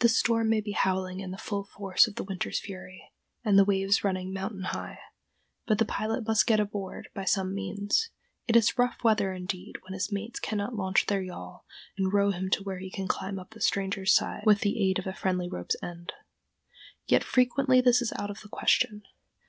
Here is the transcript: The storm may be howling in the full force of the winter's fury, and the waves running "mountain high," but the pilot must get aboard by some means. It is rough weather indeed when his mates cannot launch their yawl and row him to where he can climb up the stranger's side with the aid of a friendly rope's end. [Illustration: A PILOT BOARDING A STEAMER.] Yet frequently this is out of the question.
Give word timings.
The 0.00 0.08
storm 0.08 0.48
may 0.48 0.60
be 0.60 0.72
howling 0.72 1.20
in 1.20 1.30
the 1.30 1.38
full 1.38 1.62
force 1.62 2.08
of 2.08 2.16
the 2.16 2.24
winter's 2.24 2.58
fury, 2.58 3.12
and 3.44 3.56
the 3.56 3.64
waves 3.64 4.02
running 4.02 4.32
"mountain 4.32 4.62
high," 4.64 4.98
but 5.64 5.78
the 5.78 5.84
pilot 5.84 6.26
must 6.26 6.48
get 6.48 6.58
aboard 6.58 7.06
by 7.14 7.22
some 7.22 7.54
means. 7.54 8.10
It 8.48 8.56
is 8.56 8.76
rough 8.76 9.04
weather 9.04 9.32
indeed 9.32 9.76
when 9.84 9.92
his 9.92 10.10
mates 10.10 10.40
cannot 10.40 10.74
launch 10.74 11.06
their 11.06 11.22
yawl 11.22 11.66
and 11.96 12.12
row 12.12 12.32
him 12.32 12.50
to 12.50 12.64
where 12.64 12.80
he 12.80 12.90
can 12.90 13.06
climb 13.06 13.38
up 13.38 13.50
the 13.50 13.60
stranger's 13.60 14.12
side 14.12 14.42
with 14.44 14.58
the 14.62 14.80
aid 14.82 14.98
of 14.98 15.06
a 15.06 15.12
friendly 15.12 15.48
rope's 15.48 15.76
end. 15.80 16.12
[Illustration: 16.14 16.22
A 16.26 16.34
PILOT 16.34 16.66
BOARDING 16.66 17.06
A 17.06 17.06
STEAMER.] 17.06 17.14
Yet 17.14 17.24
frequently 17.24 17.80
this 17.80 18.02
is 18.02 18.12
out 18.18 18.30
of 18.30 18.40
the 18.40 18.48
question. 18.48 19.02